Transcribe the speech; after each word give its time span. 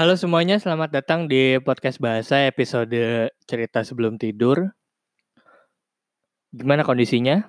Halo 0.00 0.16
semuanya, 0.16 0.56
selamat 0.56 0.96
datang 0.96 1.28
di 1.28 1.60
podcast 1.60 2.00
bahasa 2.00 2.48
episode 2.48 3.28
cerita 3.44 3.84
sebelum 3.84 4.16
tidur. 4.16 4.72
Gimana 6.56 6.88
kondisinya? 6.88 7.44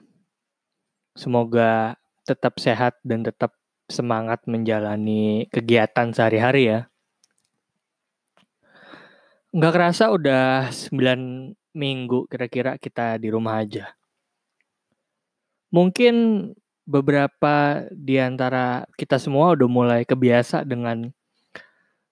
Semoga 1.15 1.95
tetap 2.27 2.59
sehat 2.59 2.99
dan 3.07 3.23
tetap 3.23 3.55
semangat 3.87 4.43
menjalani 4.51 5.47
kegiatan 5.47 6.11
sehari-hari 6.11 6.75
ya. 6.75 6.79
Nggak 9.55 9.71
kerasa 9.71 10.11
udah 10.11 10.75
9 10.75 11.55
minggu 11.71 12.27
kira-kira 12.27 12.75
kita 12.75 13.15
di 13.15 13.31
rumah 13.31 13.63
aja. 13.63 13.95
Mungkin 15.71 16.51
beberapa 16.83 17.87
di 17.95 18.19
antara 18.19 18.83
kita 18.99 19.15
semua 19.23 19.55
udah 19.55 19.71
mulai 19.71 20.03
kebiasa 20.03 20.67
dengan 20.67 21.15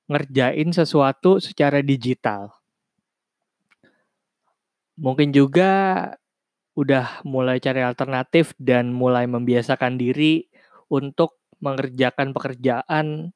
ngerjain 0.09 0.73
sesuatu 0.73 1.37
secara 1.37 1.85
digital. 1.85 2.49
Mungkin 4.99 5.31
juga 5.31 5.71
udah 6.75 7.23
mulai 7.23 7.61
cari 7.61 7.85
alternatif 7.85 8.57
dan 8.59 8.91
mulai 8.91 9.29
membiasakan 9.29 9.95
diri 9.95 10.49
untuk 10.89 11.39
mengerjakan 11.61 12.33
pekerjaan 12.33 13.31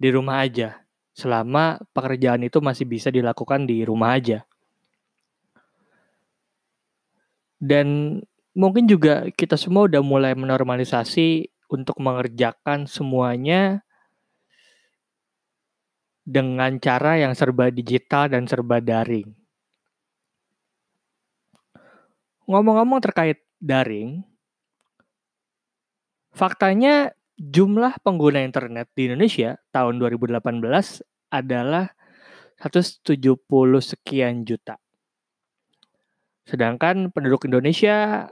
di 0.00 0.08
rumah 0.08 0.46
aja. 0.46 0.80
Selama 1.12 1.82
pekerjaan 1.92 2.40
itu 2.46 2.62
masih 2.62 2.86
bisa 2.88 3.12
dilakukan 3.12 3.66
di 3.66 3.84
rumah 3.84 4.16
aja. 4.16 4.46
Dan 7.60 8.20
mungkin 8.56 8.88
juga 8.88 9.28
kita 9.36 9.60
semua 9.60 9.84
udah 9.84 10.00
mulai 10.00 10.32
menormalisasi 10.32 11.52
untuk 11.68 12.00
mengerjakan 12.00 12.88
semuanya 12.88 13.84
dengan 16.30 16.78
cara 16.78 17.18
yang 17.18 17.34
serba 17.34 17.74
digital 17.74 18.30
dan 18.30 18.46
serba 18.46 18.78
daring. 18.78 19.26
Ngomong-ngomong 22.46 23.02
terkait 23.02 23.42
daring, 23.58 24.22
faktanya 26.30 27.10
jumlah 27.34 27.98
pengguna 28.06 28.46
internet 28.46 28.86
di 28.94 29.10
Indonesia 29.10 29.58
tahun 29.74 29.98
2018 29.98 30.38
adalah 31.34 31.90
170 32.62 33.40
sekian 33.82 34.46
juta. 34.46 34.78
Sedangkan 36.46 37.10
penduduk 37.10 37.46
Indonesia 37.46 38.26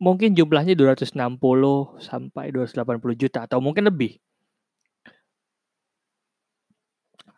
mungkin 0.00 0.32
jumlahnya 0.32 0.76
260 0.76 1.12
sampai 2.00 2.52
280 2.52 3.20
juta 3.20 3.44
atau 3.44 3.60
mungkin 3.60 3.88
lebih. 3.88 4.16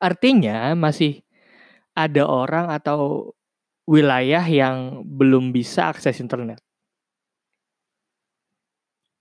Artinya 0.04 0.76
masih 0.76 1.24
ada 1.96 2.28
orang 2.28 2.68
atau 2.68 3.32
wilayah 3.88 4.44
yang 4.44 5.00
belum 5.08 5.48
bisa 5.56 5.88
akses 5.88 6.20
internet. 6.20 6.60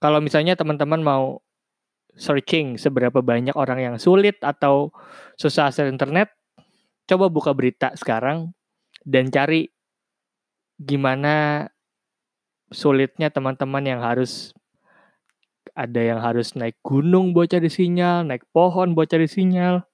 Kalau 0.03 0.19
misalnya 0.19 0.59
teman-teman 0.59 0.99
mau 0.99 1.39
searching 2.19 2.75
seberapa 2.75 3.23
banyak 3.23 3.55
orang 3.55 3.79
yang 3.79 3.95
sulit 3.95 4.35
atau 4.43 4.91
susah 5.39 5.71
akses 5.71 5.87
internet, 5.87 6.35
coba 7.07 7.31
buka 7.31 7.55
berita 7.55 7.95
sekarang 7.95 8.51
dan 9.07 9.31
cari 9.31 9.71
gimana 10.75 11.67
sulitnya 12.73 13.31
teman-teman 13.31 13.87
yang 13.87 14.01
harus 14.03 14.51
ada 15.71 16.01
yang 16.03 16.19
harus 16.19 16.53
naik 16.59 16.75
gunung 16.83 17.31
buat 17.31 17.47
cari 17.47 17.71
sinyal, 17.71 18.27
naik 18.27 18.43
pohon 18.51 18.93
buat 18.93 19.07
cari 19.07 19.25
sinyal, 19.25 19.87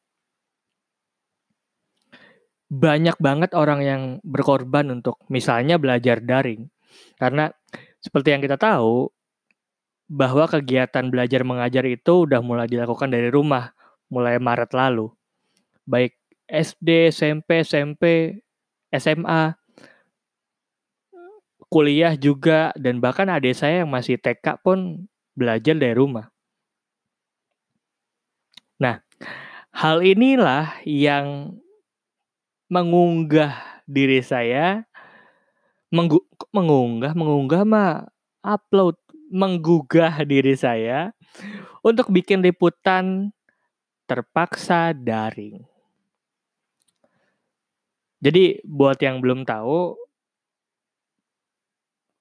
banyak 2.69 3.17
banget 3.17 3.51
orang 3.57 3.81
yang 3.81 4.01
berkorban 4.21 4.93
untuk 4.93 5.17
misalnya 5.27 5.81
belajar 5.81 6.21
daring. 6.21 6.69
Karena 7.17 7.49
seperti 7.99 8.37
yang 8.37 8.41
kita 8.45 8.55
tahu 8.61 9.09
bahwa 10.09 10.45
kegiatan 10.49 11.09
belajar 11.09 11.41
mengajar 11.45 11.85
itu 11.85 12.29
udah 12.29 12.41
mulai 12.41 12.69
dilakukan 12.69 13.09
dari 13.09 13.29
rumah 13.29 13.73
mulai 14.09 14.37
Maret 14.41 14.73
lalu. 14.73 15.09
Baik 15.85 16.17
SD, 16.49 17.13
SMP, 17.13 17.61
SMP, 17.61 18.03
SMA, 18.89 19.53
kuliah 21.69 22.17
juga 22.17 22.73
dan 22.73 22.97
bahkan 22.97 23.29
adik 23.29 23.53
saya 23.53 23.85
yang 23.85 23.93
masih 23.93 24.17
TK 24.17 24.65
pun 24.65 25.05
belajar 25.37 25.77
dari 25.77 25.93
rumah. 25.93 26.33
Nah, 28.81 29.05
hal 29.69 30.01
inilah 30.01 30.81
yang 30.89 31.53
mengunggah 32.69 33.81
diri 33.89 34.21
saya 34.21 34.85
menggu, 35.89 36.21
mengunggah 36.53 37.17
mengunggah 37.17 37.65
mah 37.65 38.05
upload 38.45 38.93
menggugah 39.33 40.21
diri 40.25 40.53
saya 40.53 41.13
untuk 41.81 42.13
bikin 42.13 42.45
liputan 42.45 43.33
terpaksa 44.05 44.93
daring. 44.93 45.65
Jadi 48.19 48.61
buat 48.65 49.01
yang 49.01 49.21
belum 49.21 49.45
tahu 49.45 49.97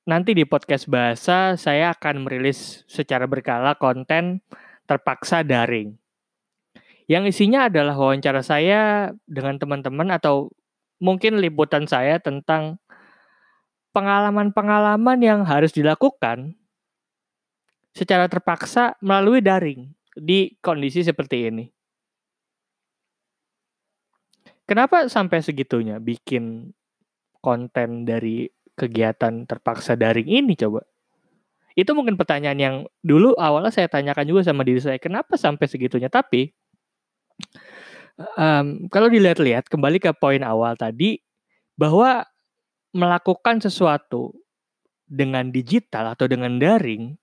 nanti 0.09 0.33
di 0.33 0.49
podcast 0.49 0.89
bahasa 0.89 1.61
saya 1.61 1.93
akan 1.93 2.25
merilis 2.25 2.89
secara 2.89 3.29
berkala 3.29 3.77
konten 3.77 4.41
terpaksa 4.89 5.45
daring 5.45 6.01
yang 7.09 7.25
isinya 7.25 7.73
adalah 7.73 7.97
wawancara 7.97 8.45
saya 8.45 9.11
dengan 9.25 9.57
teman-teman 9.57 10.13
atau 10.13 10.53
mungkin 11.01 11.41
liputan 11.41 11.89
saya 11.89 12.21
tentang 12.21 12.77
pengalaman-pengalaman 13.97 15.19
yang 15.25 15.41
harus 15.49 15.73
dilakukan 15.73 16.53
secara 17.97 18.29
terpaksa 18.29 18.95
melalui 19.01 19.41
daring 19.41 19.89
di 20.13 20.55
kondisi 20.61 21.01
seperti 21.01 21.49
ini. 21.49 21.65
Kenapa 24.69 25.09
sampai 25.09 25.41
segitunya 25.41 25.97
bikin 25.97 26.77
konten 27.41 28.05
dari 28.05 28.53
kegiatan 28.77 29.49
terpaksa 29.49 29.97
daring 29.97 30.29
ini 30.29 30.53
coba? 30.61 30.85
Itu 31.73 31.97
mungkin 31.97 32.21
pertanyaan 32.21 32.61
yang 32.61 32.77
dulu 33.01 33.33
awalnya 33.41 33.73
saya 33.73 33.89
tanyakan 33.89 34.29
juga 34.29 34.45
sama 34.45 34.61
diri 34.61 34.85
saya, 34.85 35.01
kenapa 35.01 35.41
sampai 35.41 35.65
segitunya? 35.65 36.13
Tapi 36.13 36.53
um, 38.39 38.91
kalau 38.91 39.09
dilihat-lihat 39.09 39.71
kembali 39.71 40.03
ke 40.03 40.11
poin 40.17 40.43
awal 40.43 40.75
tadi 40.75 41.23
bahwa 41.79 42.27
melakukan 42.93 43.63
sesuatu 43.63 44.35
dengan 45.09 45.49
digital 45.55 46.13
atau 46.13 46.27
dengan 46.29 46.59
daring 46.59 47.17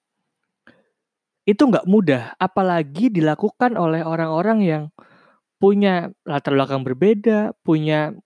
itu 1.45 1.61
nggak 1.61 1.85
mudah, 1.85 2.33
apalagi 2.41 3.13
dilakukan 3.13 3.77
oleh 3.77 4.01
orang-orang 4.01 4.59
yang 4.65 4.83
punya 5.61 6.09
latar 6.25 6.57
belakang 6.57 6.81
berbeda, 6.81 7.53
punya 7.61 8.17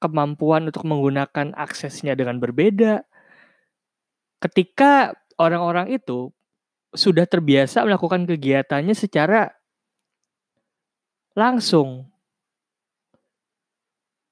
kemampuan 0.00 0.72
untuk 0.72 0.88
menggunakan 0.88 1.52
aksesnya 1.52 2.16
dengan 2.16 2.40
berbeda. 2.40 3.04
Ketika 4.40 5.12
orang-orang 5.36 5.92
itu 5.92 6.32
sudah 6.96 7.28
terbiasa 7.28 7.84
melakukan 7.84 8.24
kegiatannya 8.24 8.96
secara 8.96 9.59
langsung 11.34 12.10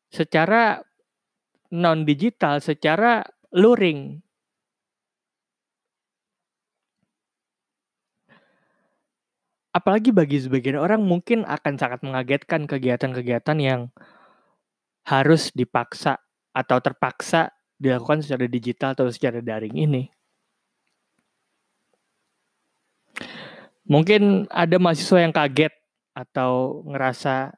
secara 0.08 0.80
non 1.72 2.08
digital, 2.08 2.64
secara 2.64 3.22
luring. 3.52 4.24
Apalagi 9.68 10.10
bagi 10.10 10.42
sebagian 10.42 10.80
orang 10.80 11.04
mungkin 11.04 11.44
akan 11.46 11.78
sangat 11.78 12.02
mengagetkan 12.02 12.66
kegiatan-kegiatan 12.66 13.58
yang 13.62 13.80
harus 15.06 15.54
dipaksa 15.54 16.18
atau 16.50 16.82
terpaksa 16.82 17.54
dilakukan 17.78 18.24
secara 18.24 18.50
digital 18.50 18.98
atau 18.98 19.06
secara 19.12 19.38
daring 19.38 19.76
ini. 19.78 20.10
Mungkin 23.88 24.50
ada 24.52 24.76
mahasiswa 24.76 25.24
yang 25.24 25.32
kaget 25.32 25.77
atau 26.18 26.82
ngerasa 26.82 27.54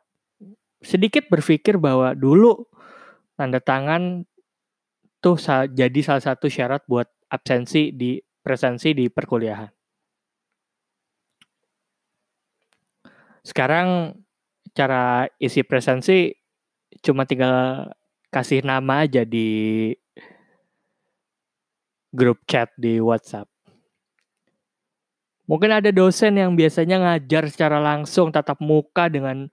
sedikit 0.85 1.33
berpikir 1.33 1.81
bahwa 1.81 2.13
dulu 2.13 2.69
tanda 3.41 3.57
tangan 3.57 4.29
tuh 5.25 5.41
jadi 5.73 6.01
salah 6.05 6.21
satu 6.21 6.53
syarat 6.53 6.85
buat 6.85 7.09
absensi 7.33 7.89
di 7.97 8.21
presensi 8.45 8.93
di 8.93 9.09
perkuliahan. 9.09 9.73
Sekarang 13.41 14.13
cara 14.77 15.25
isi 15.41 15.65
presensi 15.65 16.29
cuma 17.01 17.25
tinggal 17.25 17.89
kasih 18.29 18.61
nama 18.61 19.09
aja 19.09 19.25
di 19.25 19.89
grup 22.13 22.45
chat 22.45 22.69
di 22.77 23.01
WhatsApp. 23.01 23.49
Mungkin 25.51 25.75
ada 25.75 25.91
dosen 25.91 26.39
yang 26.39 26.55
biasanya 26.55 27.03
ngajar 27.03 27.51
secara 27.51 27.83
langsung 27.83 28.31
tatap 28.31 28.63
muka 28.63 29.11
dengan 29.11 29.51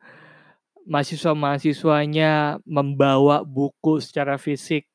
mahasiswa-mahasiswanya 0.86 2.62
membawa 2.70 3.42
buku 3.42 3.98
secara 3.98 4.38
fisik. 4.38 4.86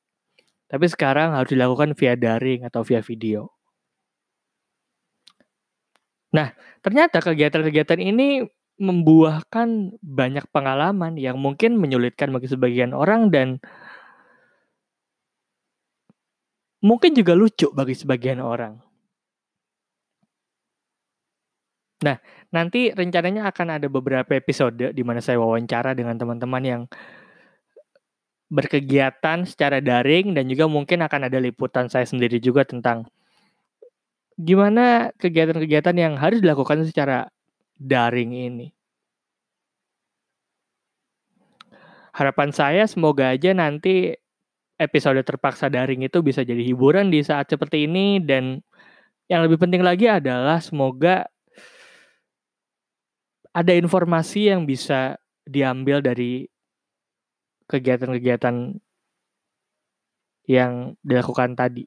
Tapi 0.71 0.87
sekarang 0.87 1.35
harus 1.35 1.51
dilakukan 1.51 1.99
via 1.99 2.15
daring 2.15 2.63
atau 2.71 2.87
via 2.87 3.03
video. 3.03 3.51
Nah, 6.31 6.55
ternyata 6.87 7.19
kegiatan-kegiatan 7.19 7.99
ini 7.99 8.47
membuahkan 8.79 9.99
banyak 9.99 10.47
pengalaman 10.55 11.19
yang 11.19 11.35
mungkin 11.35 11.83
menyulitkan 11.83 12.31
bagi 12.31 12.47
sebagian 12.47 12.95
orang 12.95 13.29
dan 13.35 13.59
mungkin 16.79 17.11
juga 17.19 17.35
lucu 17.35 17.75
bagi 17.75 17.99
sebagian 17.99 18.39
orang. 18.39 18.92
Nah, 22.03 22.19
nanti 22.51 22.91
rencananya 22.91 23.47
akan 23.55 23.79
ada 23.79 23.87
beberapa 23.87 24.35
episode 24.35 24.91
di 24.91 25.03
mana 25.07 25.23
saya 25.23 25.39
wawancara 25.39 25.95
dengan 25.95 26.19
teman-teman 26.19 26.63
yang 26.63 26.83
berkegiatan 28.53 29.49
secara 29.49 29.81
daring 29.81 30.37
dan 30.37 30.45
juga 30.51 30.69
mungkin 30.69 31.01
akan 31.01 31.31
ada 31.31 31.39
liputan 31.41 31.89
saya 31.89 32.05
sendiri 32.05 32.37
juga 32.37 32.69
tentang 32.69 33.09
gimana 34.37 35.15
kegiatan-kegiatan 35.17 35.97
yang 35.97 36.15
harus 36.21 36.45
dilakukan 36.45 36.85
secara 36.85 37.33
daring 37.81 38.37
ini. 38.37 38.69
Harapan 42.13 42.53
saya 42.53 42.85
semoga 42.85 43.33
aja 43.33 43.57
nanti 43.57 44.13
episode 44.77 45.23
terpaksa 45.25 45.73
daring 45.73 46.05
itu 46.05 46.21
bisa 46.21 46.45
jadi 46.45 46.61
hiburan 46.61 47.09
di 47.09 47.25
saat 47.25 47.49
seperti 47.49 47.89
ini 47.89 48.21
dan 48.21 48.61
yang 49.33 49.49
lebih 49.49 49.57
penting 49.57 49.81
lagi 49.81 50.13
adalah 50.13 50.61
semoga 50.61 51.25
ada 53.53 53.73
informasi 53.77 54.49
yang 54.49 54.65
bisa 54.65 55.21
diambil 55.45 56.01
dari 56.01 56.49
kegiatan-kegiatan 57.69 58.81
yang 60.49 60.73
dilakukan 61.05 61.53
tadi. 61.57 61.85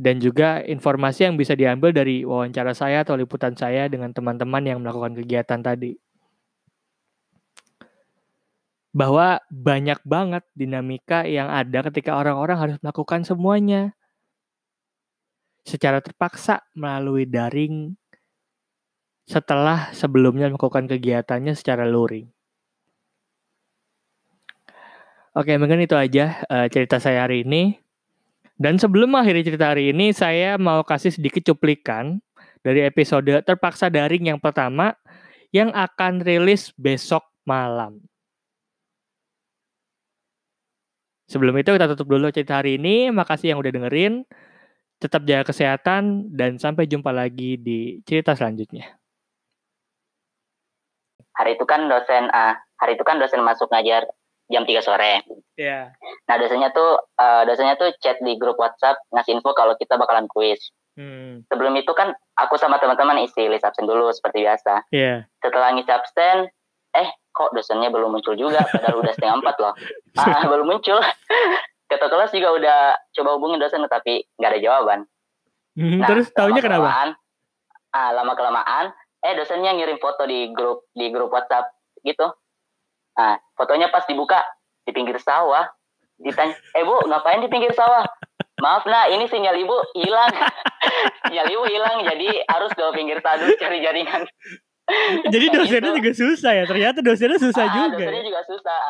Dan 0.00 0.16
juga 0.16 0.64
informasi 0.64 1.28
yang 1.28 1.36
bisa 1.36 1.52
diambil 1.52 1.92
dari 1.92 2.24
wawancara 2.24 2.72
saya 2.72 3.04
atau 3.04 3.20
liputan 3.20 3.52
saya 3.52 3.84
dengan 3.84 4.16
teman-teman 4.16 4.64
yang 4.64 4.78
melakukan 4.80 5.12
kegiatan 5.12 5.60
tadi. 5.60 5.92
Bahwa 8.96 9.44
banyak 9.52 10.00
banget 10.08 10.44
dinamika 10.56 11.28
yang 11.28 11.52
ada 11.52 11.84
ketika 11.92 12.16
orang-orang 12.16 12.56
harus 12.56 12.76
melakukan 12.80 13.28
semuanya 13.28 13.92
secara 15.68 16.00
terpaksa 16.00 16.64
melalui 16.72 17.28
daring 17.28 17.99
setelah 19.30 19.94
sebelumnya 19.94 20.50
melakukan 20.50 20.90
kegiatannya 20.90 21.54
secara 21.54 21.86
luring. 21.86 22.26
Oke, 25.38 25.54
mungkin 25.54 25.78
itu 25.78 25.94
aja 25.94 26.42
uh, 26.50 26.66
cerita 26.66 26.98
saya 26.98 27.22
hari 27.22 27.46
ini. 27.46 27.78
Dan 28.58 28.82
sebelum 28.82 29.14
akhiri 29.14 29.46
cerita 29.46 29.70
hari 29.70 29.94
ini, 29.94 30.10
saya 30.10 30.58
mau 30.58 30.82
kasih 30.82 31.14
sedikit 31.14 31.46
cuplikan 31.46 32.18
dari 32.66 32.82
episode 32.82 33.30
terpaksa 33.46 33.86
daring 33.86 34.34
yang 34.34 34.42
pertama 34.42 34.98
yang 35.54 35.70
akan 35.70 36.26
rilis 36.26 36.74
besok 36.74 37.22
malam. 37.46 38.02
Sebelum 41.30 41.54
itu 41.62 41.70
kita 41.70 41.86
tutup 41.94 42.10
dulu 42.10 42.34
cerita 42.34 42.58
hari 42.58 42.74
ini. 42.82 43.14
Makasih 43.14 43.54
yang 43.54 43.62
udah 43.62 43.70
dengerin. 43.70 44.26
Tetap 44.98 45.22
jaga 45.22 45.54
kesehatan 45.54 46.34
dan 46.34 46.58
sampai 46.58 46.90
jumpa 46.90 47.14
lagi 47.14 47.54
di 47.54 48.02
cerita 48.02 48.34
selanjutnya 48.34 48.99
hari 51.40 51.56
itu 51.56 51.64
kan 51.64 51.88
dosen 51.88 52.28
uh, 52.28 52.52
hari 52.76 53.00
itu 53.00 53.04
kan 53.08 53.16
dosen 53.16 53.40
masuk 53.40 53.72
ngajar 53.72 54.04
jam 54.52 54.68
3 54.68 54.84
sore. 54.84 55.24
Iya. 55.56 55.56
Yeah. 55.56 55.84
Nah, 56.28 56.36
dosennya 56.36 56.68
tuh 56.76 57.00
uh, 57.16 57.42
dosennya 57.48 57.80
tuh 57.80 57.96
chat 58.04 58.20
di 58.20 58.36
grup 58.36 58.60
WhatsApp 58.60 59.00
ngasih 59.16 59.40
info 59.40 59.56
kalau 59.56 59.72
kita 59.80 59.96
bakalan 59.96 60.28
kuis. 60.28 60.60
Hmm. 60.98 61.46
Sebelum 61.48 61.72
itu 61.80 61.88
kan 61.96 62.12
aku 62.36 62.60
sama 62.60 62.76
teman-teman 62.76 63.24
isi 63.24 63.48
list 63.48 63.64
absen 63.64 63.88
dulu 63.88 64.12
seperti 64.12 64.44
biasa. 64.44 64.84
Iya. 64.92 65.24
Yeah. 65.24 65.40
Setelah 65.40 65.72
ngisi 65.72 65.88
absen, 65.88 66.36
eh 66.92 67.08
kok 67.30 67.54
dosennya 67.54 67.88
belum 67.88 68.10
muncul 68.18 68.34
juga 68.34 68.60
padahal 68.66 69.00
udah 69.00 69.14
setengah 69.14 69.40
empat 69.40 69.56
loh. 69.62 69.74
Ah, 70.20 70.44
belum 70.44 70.66
muncul. 70.66 70.98
Ketua 71.90 72.10
kelas 72.10 72.30
juga 72.34 72.48
udah 72.54 72.78
coba 73.14 73.30
hubungin 73.38 73.62
dosen 73.62 73.82
tapi 73.86 74.26
nggak 74.36 74.50
ada 74.58 74.60
jawaban. 74.60 75.00
Hmm, 75.78 76.02
nah, 76.02 76.06
terus 76.10 76.28
tahunya 76.34 76.62
kenapa? 76.62 77.14
Ah, 77.94 78.10
lama 78.14 78.34
kelamaan 78.34 78.94
eh 79.20 79.32
dosennya 79.36 79.76
ngirim 79.76 80.00
foto 80.00 80.24
di 80.24 80.48
grup 80.52 80.88
di 80.96 81.12
grup 81.12 81.32
WhatsApp 81.32 81.72
gitu. 82.04 82.26
Nah 83.16 83.36
fotonya 83.56 83.92
pas 83.92 84.04
dibuka 84.08 84.40
di 84.84 84.92
pinggir 84.96 85.20
sawah. 85.20 85.68
Ditanya 86.20 86.56
eh 86.76 86.84
bu 86.84 87.04
ngapain 87.08 87.40
di 87.44 87.48
pinggir 87.52 87.72
sawah? 87.76 88.04
Maaf 88.60 88.84
nah 88.84 89.08
ini 89.08 89.24
sinyal 89.28 89.56
ibu 89.56 89.76
hilang. 89.96 90.32
Sinyal 91.28 91.48
ibu 91.52 91.64
hilang 91.68 91.96
jadi 92.04 92.44
harus 92.48 92.72
ke 92.72 92.84
pinggir 92.96 93.20
tadu 93.24 93.48
cari 93.56 93.80
jaringan. 93.84 94.24
Jadi 95.30 95.46
dosennya 95.54 95.90
gitu. 95.94 95.98
juga 96.02 96.12
susah 96.16 96.52
ya 96.56 96.64
ternyata 96.66 96.98
dosennya 96.98 97.38
susah 97.38 97.64
ah, 97.68 97.72
juga 97.72 97.96
dosennya 98.00 98.24
juga 98.26 98.42
susah 98.42 98.80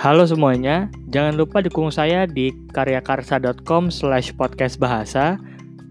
Halo 0.00 0.24
semuanya, 0.24 0.88
jangan 1.12 1.36
lupa 1.36 1.60
dukung 1.60 1.92
saya 1.92 2.24
di 2.24 2.56
karyakarsa.com 2.72 3.92
slash 3.92 4.32
podcast 4.32 4.80
bahasa. 4.80 5.36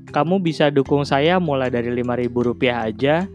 Kamu 0.09 0.41
bisa 0.41 0.73
dukung 0.73 1.05
saya 1.05 1.37
mulai 1.37 1.69
dari 1.69 1.93
Rp5.000 1.93 2.73
aja, 2.73 3.29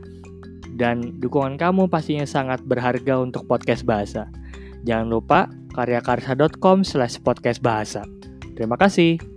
dan 0.74 1.14
dukungan 1.22 1.62
kamu 1.62 1.86
pastinya 1.86 2.26
sangat 2.26 2.58
berharga 2.66 3.22
untuk 3.22 3.46
podcast 3.46 3.86
bahasa. 3.86 4.26
Jangan 4.82 5.14
lupa 5.14 5.46
karyakarsa.com 5.78 6.82
slash 6.82 7.22
podcast 7.22 7.62
bahasa. 7.62 8.02
Terima 8.58 8.74
kasih. 8.74 9.33